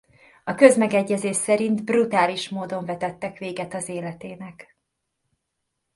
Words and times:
A 0.43 0.53
közmegegyezés 0.55 1.35
szerint 1.35 1.83
brutális 1.83 2.49
módon 2.49 2.85
vetettek 2.85 3.37
véget 3.37 3.73
az 3.73 3.87
életének. 3.89 4.77